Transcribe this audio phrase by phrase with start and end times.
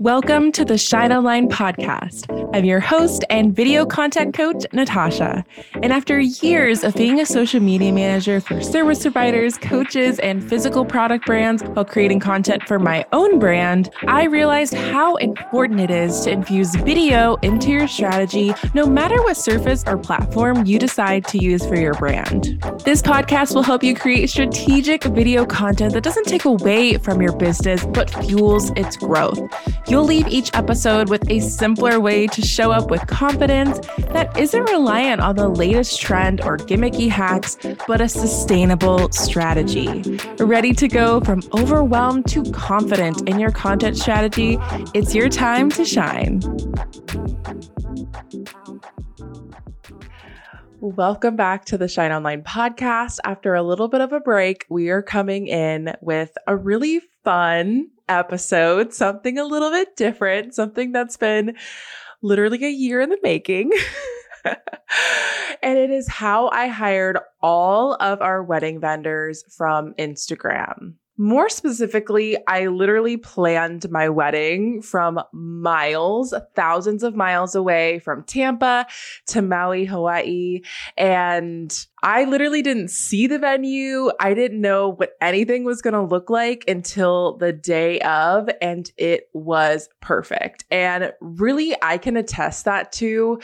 [0.00, 2.24] Welcome to the Shine Online podcast.
[2.56, 5.44] I'm your host and video content coach, Natasha.
[5.82, 10.86] And after years of being a social media manager for service providers, coaches, and physical
[10.86, 16.22] product brands while creating content for my own brand, I realized how important it is
[16.22, 21.36] to infuse video into your strategy, no matter what surface or platform you decide to
[21.36, 22.58] use for your brand.
[22.86, 27.36] This podcast will help you create strategic video content that doesn't take away from your
[27.36, 29.38] business, but fuels its growth.
[29.90, 34.62] You'll leave each episode with a simpler way to show up with confidence that isn't
[34.70, 37.58] reliant on the latest trend or gimmicky hacks,
[37.88, 40.20] but a sustainable strategy.
[40.38, 44.58] Ready to go from overwhelmed to confident in your content strategy?
[44.94, 46.40] It's your time to shine.
[50.82, 53.18] Welcome back to the Shine Online podcast.
[53.26, 57.88] After a little bit of a break, we are coming in with a really fun
[58.08, 61.54] episode, something a little bit different, something that's been
[62.22, 63.72] literally a year in the making.
[65.62, 70.94] and it is how I hired all of our wedding vendors from Instagram.
[71.20, 78.86] More specifically, I literally planned my wedding from miles, thousands of miles away from Tampa
[79.26, 80.62] to Maui, Hawaii.
[80.96, 84.10] And I literally didn't see the venue.
[84.18, 88.90] I didn't know what anything was going to look like until the day of, and
[88.96, 90.64] it was perfect.
[90.70, 93.40] And really, I can attest that to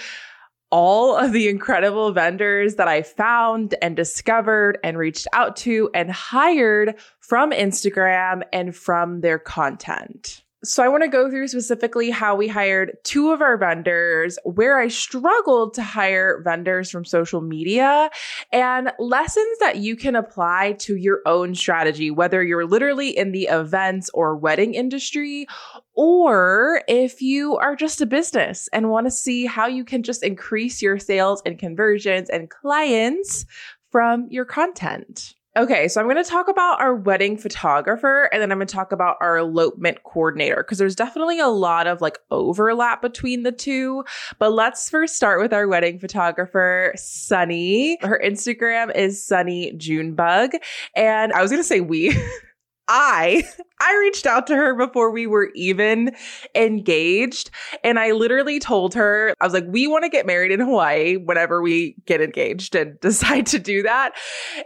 [0.71, 6.11] all of the incredible vendors that I found and discovered and reached out to and
[6.11, 10.43] hired from Instagram and from their content.
[10.65, 14.79] So, I want to go through specifically how we hired two of our vendors, where
[14.79, 18.11] I struggled to hire vendors from social media,
[18.53, 23.45] and lessons that you can apply to your own strategy, whether you're literally in the
[23.45, 25.47] events or wedding industry,
[25.97, 30.23] or if you are just a business and want to see how you can just
[30.23, 33.47] increase your sales and conversions and clients
[33.91, 35.35] from your content.
[35.57, 38.75] Okay, so I'm going to talk about our wedding photographer and then I'm going to
[38.75, 43.53] talk about our elopement coordinator because there's definitely a lot of like overlap between the
[43.53, 44.05] two.
[44.39, 47.97] But let's first start with our wedding photographer, Sunny.
[48.03, 50.51] Her Instagram is Sunny Junebug.
[50.95, 52.15] And I was going to say we.
[52.89, 53.49] I
[53.81, 56.15] I reached out to her before we were even
[56.55, 57.51] engaged
[57.85, 61.17] and I literally told her I was like we want to get married in Hawaii
[61.17, 64.15] whenever we get engaged and decide to do that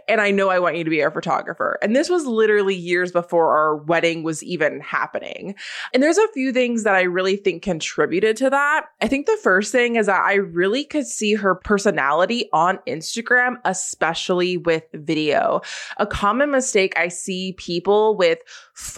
[0.07, 1.77] and I know I want you to be our photographer.
[1.81, 5.55] And this was literally years before our wedding was even happening.
[5.93, 8.85] And there's a few things that I really think contributed to that.
[9.01, 13.55] I think the first thing is that I really could see her personality on Instagram
[13.65, 15.61] especially with video.
[15.97, 18.39] A common mistake I see people with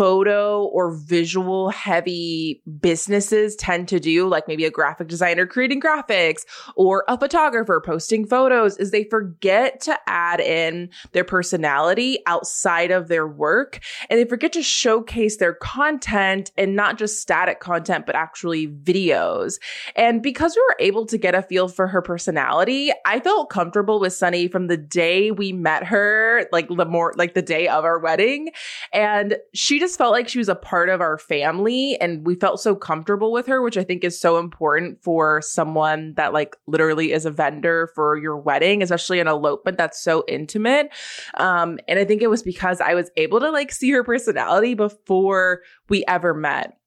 [0.03, 6.41] photo or visual heavy businesses tend to do, like maybe a graphic designer creating graphics
[6.75, 13.07] or a photographer posting photos, is they forget to add in their personality outside of
[13.07, 18.13] their work and they forget to showcase their content and not just static content, but
[18.13, 19.53] actually videos.
[19.95, 24.01] And because we were able to get a feel for her personality, I felt comfortable
[24.01, 27.85] with Sunny from the day we met her, like the more like the day of
[27.85, 28.49] our wedding.
[28.91, 32.59] And she just felt like she was a part of our family and we felt
[32.59, 37.11] so comfortable with her, which I think is so important for someone that like literally
[37.11, 40.89] is a vendor for your wedding, especially an elopement that's so intimate.
[41.35, 44.73] Um, and I think it was because I was able to like see her personality
[44.73, 46.77] before we ever met.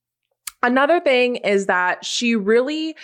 [0.62, 2.96] Another thing is that she really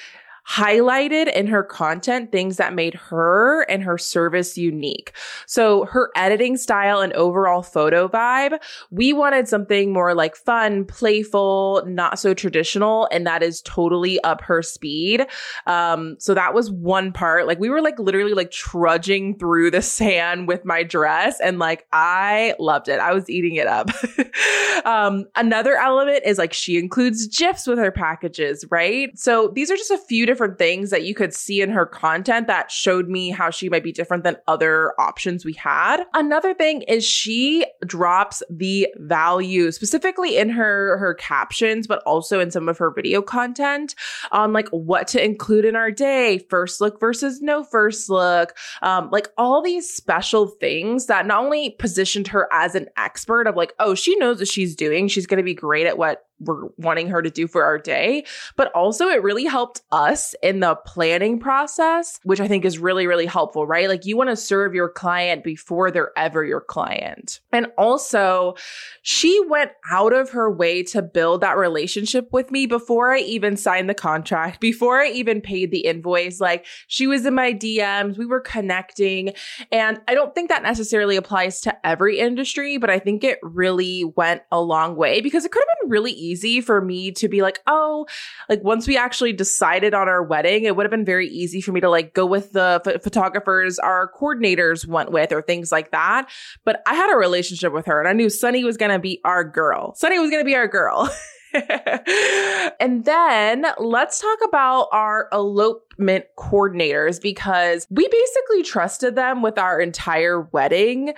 [0.49, 5.13] highlighted in her content things that made her and her service unique.
[5.47, 8.59] So her editing style and overall photo vibe,
[8.91, 14.41] we wanted something more like fun, playful, not so traditional, and that is totally up
[14.43, 15.27] her speed.
[15.67, 17.47] Um, so that was one part.
[17.47, 21.87] Like we were like literally like trudging through the sand with my dress, and like
[21.93, 22.99] I loved it.
[22.99, 23.91] I was eating it up.
[24.85, 29.17] um, another element is like she includes GIFs with her packages, right?
[29.17, 32.47] So these are just a few different things that you could see in her content
[32.47, 36.05] that showed me how she might be different than other options we had.
[36.15, 42.51] Another thing is she drops the value specifically in her her captions but also in
[42.51, 43.95] some of her video content.
[44.31, 49.11] On like what to include in our day, first look versus no first look, um,
[49.13, 53.75] like all these special things that not only positioned her as an expert of like,
[53.79, 57.09] oh, she knows what she's doing, she's going to be great at what were wanting
[57.09, 58.25] her to do for our day.
[58.57, 63.07] But also, it really helped us in the planning process, which I think is really,
[63.07, 63.89] really helpful, right?
[63.89, 67.41] Like, you want to serve your client before they're ever your client.
[67.53, 68.55] And also,
[69.03, 73.57] she went out of her way to build that relationship with me before I even
[73.57, 76.41] signed the contract, before I even paid the invoice.
[76.41, 79.33] Like, she was in my DMs, we were connecting.
[79.71, 84.05] And I don't think that necessarily applies to every industry, but I think it really
[84.05, 87.43] went a long way because it could have been really easy for me to be
[87.43, 88.07] like, oh,
[88.49, 91.73] like once we actually decided on our wedding, it would have been very easy for
[91.73, 95.91] me to like go with the ph- photographers our coordinators went with or things like
[95.91, 96.29] that.
[96.65, 99.21] But I had a relationship with her and I knew Sunny was going to be
[99.25, 99.95] our girl.
[99.95, 101.11] Sunny was going to be our girl.
[102.81, 109.81] and then let's talk about our elopement coordinators because we basically trusted them with our
[109.81, 111.15] entire wedding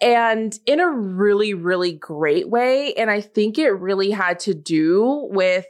[0.00, 2.94] and in a really, really great way.
[2.94, 5.66] And I think it really had to do with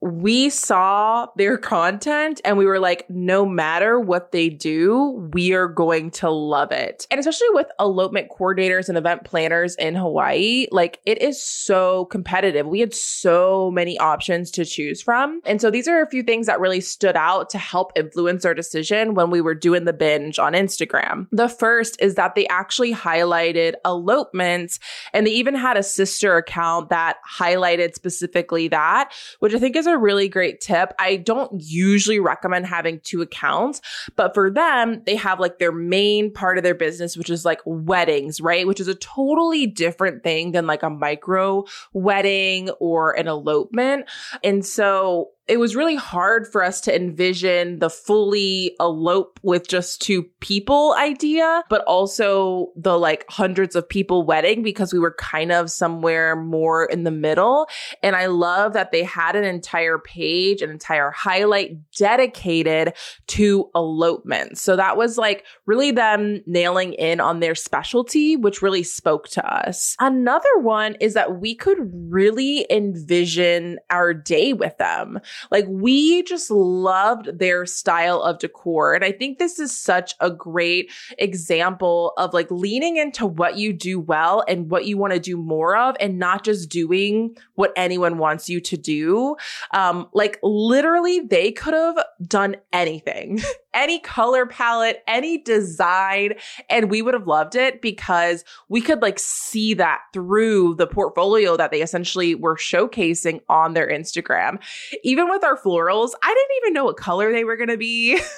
[0.00, 5.68] we saw their content and we were like, no matter what they do, we are
[5.68, 7.06] going to love it.
[7.10, 12.66] And especially with elopement coordinators and event planners in Hawaii, like it is so competitive.
[12.66, 15.42] We had so many options to choose from.
[15.44, 18.54] And so these are a few things that really stood out to help influence our
[18.54, 21.26] decision when we were doing the binge on Instagram.
[21.30, 24.78] The first is that they actually highlighted elopements
[25.12, 29.89] and they even had a sister account that highlighted specifically that, which I think is
[29.90, 30.92] a really great tip.
[30.98, 33.80] I don't usually recommend having two accounts,
[34.16, 37.60] but for them, they have like their main part of their business, which is like
[37.64, 38.66] weddings, right?
[38.66, 44.08] Which is a totally different thing than like a micro wedding or an elopement.
[44.42, 50.00] And so it was really hard for us to envision the fully elope with just
[50.00, 55.50] two people idea, but also the like hundreds of people wedding because we were kind
[55.50, 57.66] of somewhere more in the middle.
[58.00, 62.94] And I love that they had an entire page, an entire highlight dedicated
[63.28, 64.56] to elopement.
[64.56, 69.44] So that was like really them nailing in on their specialty, which really spoke to
[69.44, 69.96] us.
[69.98, 75.18] Another one is that we could really envision our day with them.
[75.50, 78.94] Like we just loved their style of decor.
[78.94, 83.72] And I think this is such a great example of like leaning into what you
[83.72, 87.72] do well and what you want to do more of and not just doing what
[87.76, 89.36] anyone wants you to do.
[89.72, 93.40] Um, like literally they could have done anything,
[93.74, 96.34] any color palette, any design,
[96.68, 101.56] and we would have loved it because we could like see that through the portfolio
[101.56, 104.58] that they essentially were showcasing on their Instagram.
[105.02, 108.20] Even with our florals, I didn't even know what color they were going to be.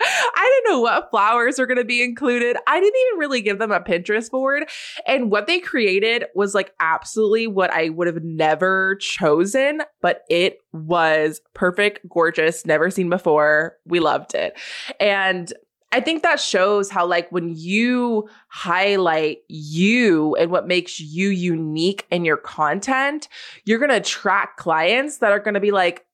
[0.00, 2.56] I didn't know what flowers were going to be included.
[2.66, 4.64] I didn't even really give them a Pinterest board.
[5.06, 10.58] And what they created was like absolutely what I would have never chosen, but it
[10.72, 13.76] was perfect, gorgeous, never seen before.
[13.86, 14.58] We loved it.
[15.00, 15.52] And
[15.92, 22.04] I think that shows how, like, when you highlight you and what makes you unique
[22.10, 23.28] in your content,
[23.64, 26.04] you're going to attract clients that are going to be like,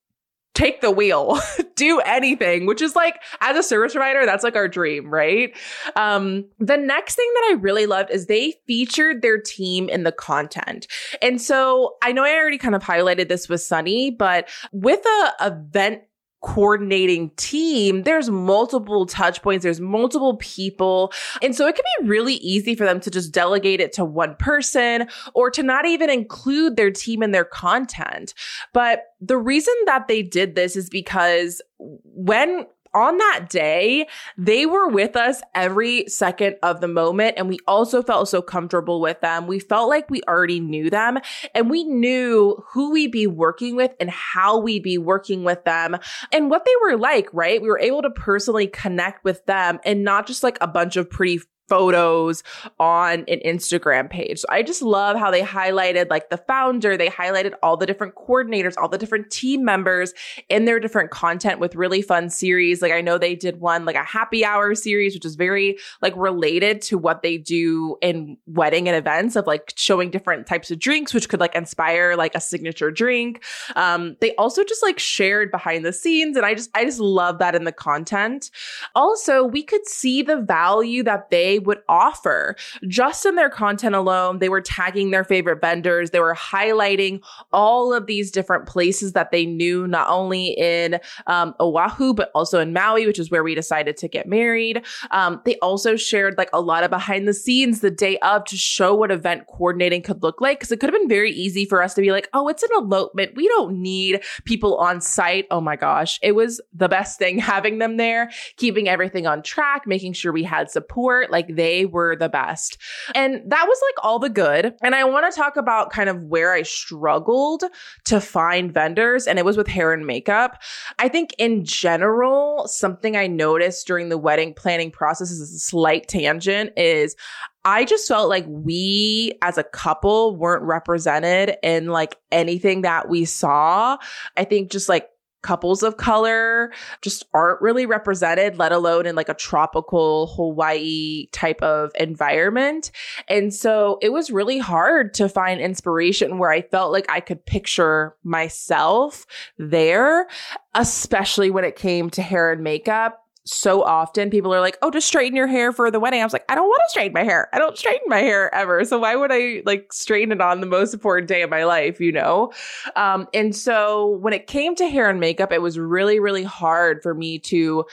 [0.54, 1.38] take the wheel,
[1.76, 5.56] do anything, which is like, as a service provider, that's like our dream, right?
[5.96, 10.12] Um, the next thing that I really loved is they featured their team in the
[10.12, 10.86] content.
[11.22, 15.32] And so I know I already kind of highlighted this with Sunny, but with a
[15.40, 16.02] event
[16.42, 21.12] coordinating team, there's multiple touch points, there's multiple people.
[21.42, 24.36] And so it can be really easy for them to just delegate it to one
[24.36, 28.34] person or to not even include their team in their content.
[28.72, 34.06] But the reason that they did this is because when on that day,
[34.36, 37.34] they were with us every second of the moment.
[37.36, 39.46] And we also felt so comfortable with them.
[39.46, 41.18] We felt like we already knew them
[41.54, 45.96] and we knew who we'd be working with and how we'd be working with them
[46.32, 47.62] and what they were like, right?
[47.62, 51.08] We were able to personally connect with them and not just like a bunch of
[51.08, 52.42] pretty photos
[52.80, 54.40] on an Instagram page.
[54.40, 58.16] So I just love how they highlighted like the founder, they highlighted all the different
[58.16, 60.12] coordinators, all the different team members
[60.48, 62.82] in their different content with really fun series.
[62.82, 66.12] Like I know they did one like a happy hour series, which is very like
[66.16, 70.80] related to what they do in wedding and events of like showing different types of
[70.80, 73.44] drinks, which could like inspire like a signature drink.
[73.76, 76.36] Um, they also just like shared behind the scenes.
[76.36, 78.50] And I just, I just love that in the content.
[78.96, 82.56] Also, we could see the value that they would offer.
[82.86, 86.10] Just in their content alone, they were tagging their favorite vendors.
[86.10, 91.54] They were highlighting all of these different places that they knew, not only in um,
[91.60, 94.84] Oahu, but also in Maui, which is where we decided to get married.
[95.10, 98.56] Um, they also shared like a lot of behind the scenes the day of to
[98.56, 100.60] show what event coordinating could look like.
[100.60, 102.70] Cause it could have been very easy for us to be like, oh, it's an
[102.76, 103.32] elopement.
[103.36, 105.46] We don't need people on site.
[105.50, 106.18] Oh my gosh.
[106.22, 110.44] It was the best thing having them there, keeping everything on track, making sure we
[110.44, 111.30] had support.
[111.30, 112.78] Like they were the best.
[113.14, 114.74] And that was like all the good.
[114.82, 117.64] And I want to talk about kind of where I struggled
[118.06, 119.26] to find vendors.
[119.26, 120.62] And it was with hair and makeup.
[120.98, 126.08] I think in general, something I noticed during the wedding planning process is a slight
[126.08, 127.16] tangent is
[127.64, 133.26] I just felt like we as a couple weren't represented in like anything that we
[133.26, 133.98] saw.
[134.36, 135.08] I think just like
[135.42, 141.62] couples of color just aren't really represented, let alone in like a tropical Hawaii type
[141.62, 142.90] of environment.
[143.28, 147.44] And so it was really hard to find inspiration where I felt like I could
[147.44, 149.26] picture myself
[149.58, 150.28] there,
[150.74, 155.06] especially when it came to hair and makeup so often people are like, "Oh, just
[155.06, 157.24] straighten your hair for the wedding." I was like, "I don't want to straighten my
[157.24, 157.48] hair.
[157.52, 158.84] I don't straighten my hair ever.
[158.84, 162.00] So why would I like straighten it on the most important day of my life,
[162.00, 162.52] you know?"
[162.96, 167.02] Um, and so when it came to hair and makeup, it was really really hard
[167.02, 167.84] for me to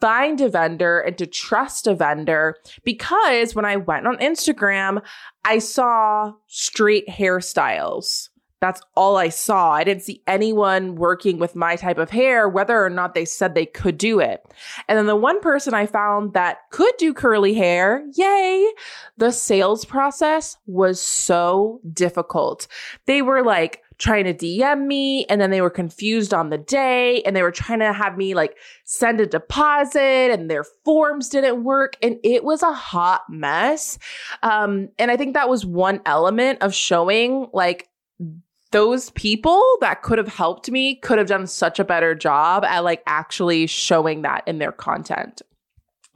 [0.00, 5.02] find a vendor and to trust a vendor because when I went on Instagram,
[5.44, 8.28] I saw straight hairstyles
[8.60, 9.72] that's all I saw.
[9.72, 13.54] I didn't see anyone working with my type of hair, whether or not they said
[13.54, 14.46] they could do it.
[14.88, 18.66] And then the one person I found that could do curly hair, yay,
[19.18, 22.66] the sales process was so difficult.
[23.04, 27.22] They were like, trying to DM me and then they were confused on the day
[27.22, 31.64] and they were trying to have me like send a deposit and their forms didn't
[31.64, 33.98] work and it was a hot mess.
[34.42, 37.88] Um, and I think that was one element of showing like
[38.72, 42.80] those people that could have helped me could have done such a better job at
[42.80, 45.42] like actually showing that in their content.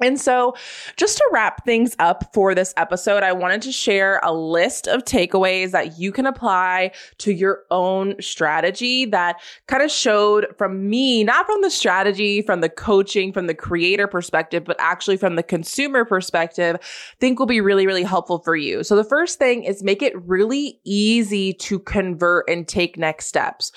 [0.00, 0.54] And so,
[0.96, 5.04] just to wrap things up for this episode, I wanted to share a list of
[5.04, 11.22] takeaways that you can apply to your own strategy that kind of showed from me,
[11.22, 15.42] not from the strategy, from the coaching, from the creator perspective, but actually from the
[15.42, 16.76] consumer perspective,
[17.20, 18.82] think will be really, really helpful for you.
[18.82, 23.70] So, the first thing is make it really easy to convert and take next steps.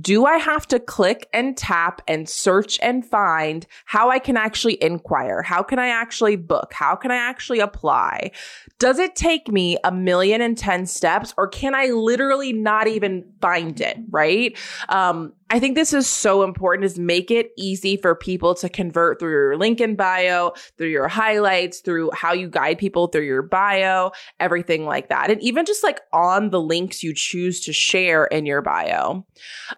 [0.00, 4.82] Do I have to click and tap and search and find how I can actually
[4.82, 5.42] inquire?
[5.42, 6.72] How can I actually book?
[6.72, 8.32] How can I actually apply?
[8.78, 13.24] Does it take me a million and ten steps or can I literally not even
[13.40, 13.98] find it?
[14.10, 14.56] Right.
[14.88, 19.18] Um, I think this is so important is make it easy for people to convert
[19.18, 23.40] through your link in bio, through your highlights, through how you guide people through your
[23.40, 25.30] bio, everything like that.
[25.30, 29.24] And even just like on the links you choose to share in your bio.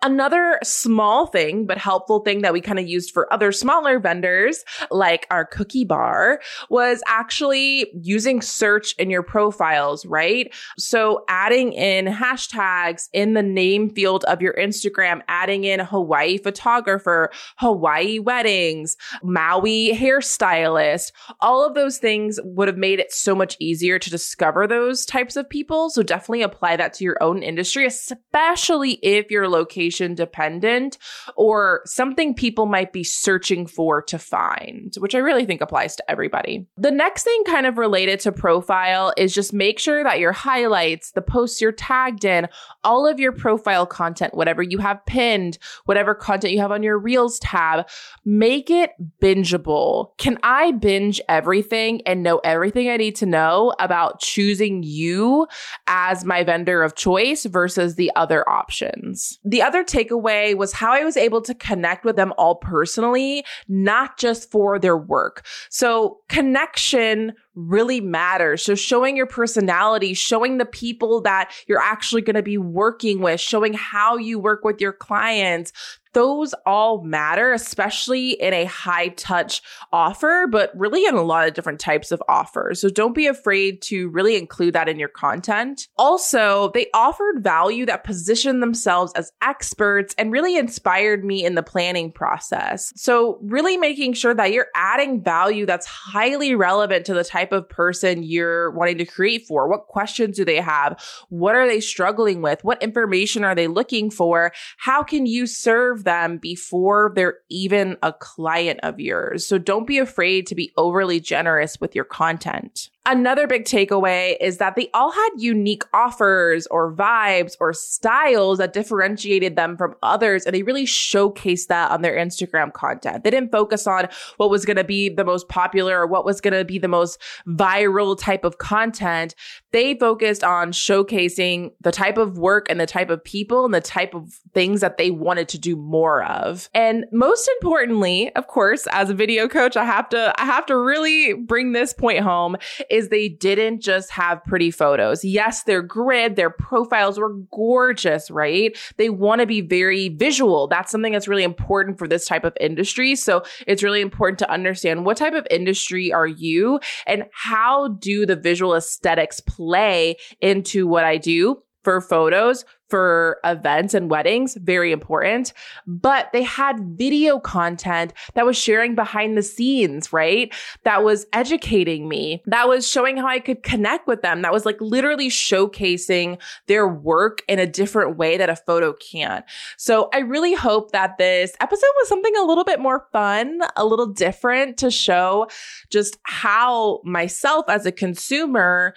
[0.03, 4.65] Another small thing, but helpful thing that we kind of used for other smaller vendors,
[4.91, 10.53] like our cookie bar, was actually using search in your profiles, right?
[10.79, 17.31] So adding in hashtags in the name field of your Instagram, adding in Hawaii photographer,
[17.57, 21.13] Hawaii weddings, Maui hairstylist.
[21.41, 25.37] All of those things would have made it so much easier to discover those types
[25.37, 25.91] of people.
[25.91, 30.99] So definitely apply that to your own industry, especially if you're location dependent
[31.37, 36.11] or something people might be searching for to find, which I really think applies to
[36.11, 36.67] everybody.
[36.77, 41.13] The next thing kind of related to profile is just make sure that your highlights,
[41.13, 42.49] the posts you're tagged in,
[42.85, 45.50] all of your profile content, whatever you have pinned,
[45.85, 47.89] whatever content you have on your Reels tab.
[48.25, 48.93] Make it
[49.23, 50.17] bingeable.
[50.19, 55.47] Can I binge everything and know everything I need to know about choosing you
[55.87, 59.39] as my vendor of choice versus the other options?
[59.45, 64.19] The other takeaway was how I was able to connect with them all personally, not
[64.19, 65.47] just for their work.
[65.69, 68.63] So connection really matters.
[68.63, 73.41] So showing your personality, showing the people that you're actually going to be working with,
[73.41, 75.73] showing how you work with your clients,
[76.13, 79.63] those all matter, especially in a high touch
[79.93, 82.81] offer, but really in a lot of different types of offers.
[82.81, 85.89] So don't be afraid to really include that in your content.
[85.97, 91.63] Also, they offered value that positioned themselves as experts and really inspired me in the
[91.63, 92.93] planning process.
[92.97, 97.69] So really making sure that you're adding value that's highly relevant to the type of
[97.69, 99.69] person you're wanting to create for.
[99.69, 101.01] What questions do they have?
[101.29, 102.65] What are they struggling with?
[102.65, 104.53] What information are they looking for?
[104.79, 109.47] How can you serve serve them before they're even a client of yours.
[109.47, 112.89] So don't be afraid to be overly generous with your content.
[113.07, 118.75] Another big takeaway is that they all had unique offers or vibes or styles that
[118.75, 120.45] differentiated them from others.
[120.45, 123.25] And they really showcased that on their Instagram content.
[123.25, 126.43] They didn't focus on what was going to be the most popular or what was
[126.43, 129.35] going to be the most viral type of content.
[129.73, 133.81] They focused on showcasing the type of work and the type of people and the
[133.81, 136.69] type of things that they wanted to do more of.
[136.75, 140.77] And most importantly, of course, as a video coach, I have to, I have to
[140.77, 142.57] really bring this point home
[142.91, 145.25] is they didn't just have pretty photos.
[145.25, 148.77] Yes, their grid, their profiles were gorgeous, right?
[148.97, 150.67] They want to be very visual.
[150.67, 153.17] That's something that's really important for this type of industry.
[153.17, 158.27] So it's really important to understand what type of industry are you and how do
[158.27, 164.93] the visual aesthetics play into what I do for photos, for events and weddings, very
[164.93, 165.53] important.
[165.87, 170.53] But they had video content that was sharing behind the scenes, right?
[170.85, 174.67] That was educating me, that was showing how I could connect with them, that was
[174.67, 179.45] like literally showcasing their work in a different way that a photo can't.
[179.77, 183.85] So I really hope that this episode was something a little bit more fun, a
[183.85, 185.49] little different to show
[185.91, 188.95] just how myself as a consumer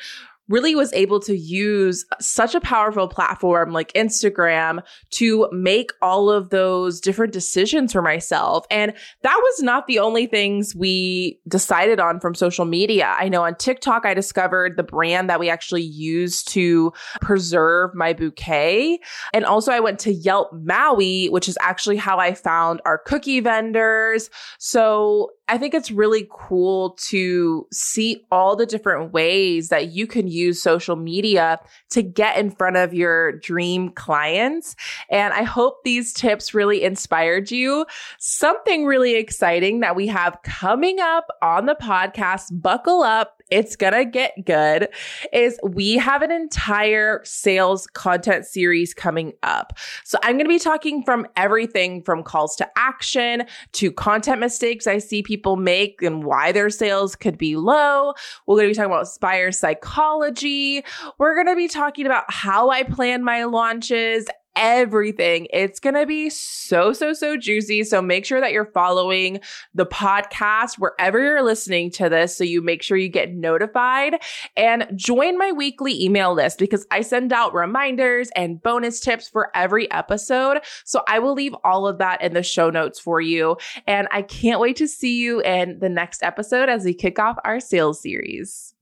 [0.54, 6.52] really was able to use such a powerful platform like Instagram to make all of
[6.52, 8.64] those different decisions for myself.
[8.70, 8.94] And
[9.24, 13.16] that was not the only things we decided on from social media.
[13.18, 18.14] I know on TikTok, I discovered the brand that we actually use to preserve my
[18.14, 19.00] bouquet.
[19.34, 23.40] And also I went to Yelp Maui, which is actually how I found our cookie
[23.40, 24.30] vendors.
[24.60, 30.28] So I think it's really cool to see all the different ways that you can
[30.28, 31.60] use social media
[31.90, 34.76] to get in front of your dream clients.
[35.10, 37.86] And I hope these tips really inspired you.
[38.20, 44.04] Something really exciting that we have coming up on the podcast, buckle up it's gonna
[44.04, 44.90] get good
[45.32, 49.78] is we have an entire sales content series coming up.
[50.04, 53.44] So I'm gonna be talking from everything from calls to action
[53.74, 58.14] to content mistakes I see people make and why their sales could be low.
[58.48, 60.84] We're gonna be talking about buyer psychology.
[61.20, 65.48] We're gonna be talking about how I plan my launches everything.
[65.52, 67.84] It's going to be so, so, so juicy.
[67.84, 69.40] So make sure that you're following
[69.74, 72.36] the podcast wherever you're listening to this.
[72.36, 74.22] So you make sure you get notified
[74.56, 79.50] and join my weekly email list because I send out reminders and bonus tips for
[79.56, 80.60] every episode.
[80.84, 83.58] So I will leave all of that in the show notes for you.
[83.88, 87.38] And I can't wait to see you in the next episode as we kick off
[87.44, 88.73] our sales series.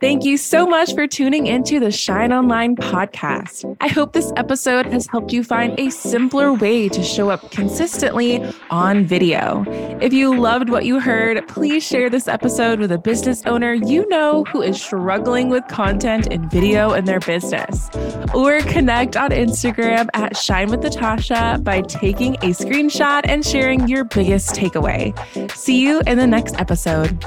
[0.00, 3.76] Thank you so much for tuning into the Shine Online podcast.
[3.82, 8.42] I hope this episode has helped you find a simpler way to show up consistently
[8.70, 9.66] on video.
[10.00, 14.08] If you loved what you heard, please share this episode with a business owner you
[14.08, 17.90] know who is struggling with content and video in their business.
[18.34, 24.04] Or connect on Instagram at Shine with Natasha by taking a screenshot and sharing your
[24.04, 25.12] biggest takeaway.
[25.54, 27.18] See you in the next episode.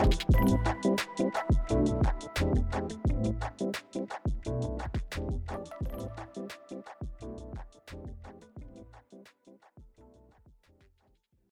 [2.44, 3.03] Thank you.